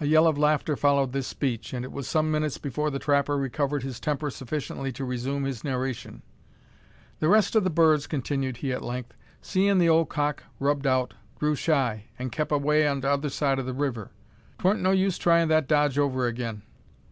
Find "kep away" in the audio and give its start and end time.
12.32-12.84